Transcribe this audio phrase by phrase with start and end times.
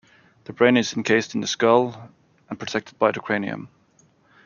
[0.45, 2.09] The brain is encased in the skull,
[2.49, 3.69] and protected by the cranium.